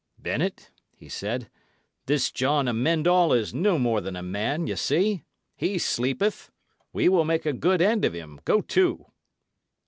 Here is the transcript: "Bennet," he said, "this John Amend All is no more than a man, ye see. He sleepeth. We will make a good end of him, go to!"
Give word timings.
"Bennet," 0.17 0.71
he 0.95 1.07
said, 1.07 1.47
"this 2.07 2.31
John 2.31 2.67
Amend 2.67 3.07
All 3.07 3.31
is 3.33 3.53
no 3.53 3.77
more 3.77 4.01
than 4.01 4.15
a 4.15 4.23
man, 4.23 4.65
ye 4.65 4.73
see. 4.75 5.25
He 5.55 5.77
sleepeth. 5.77 6.49
We 6.91 7.07
will 7.07 7.23
make 7.23 7.45
a 7.45 7.53
good 7.53 7.83
end 7.83 8.03
of 8.05 8.13
him, 8.15 8.39
go 8.43 8.61
to!" 8.61 9.05